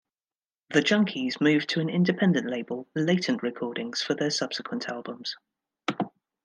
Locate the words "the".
0.71-0.79